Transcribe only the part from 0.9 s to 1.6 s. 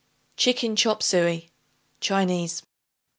Suey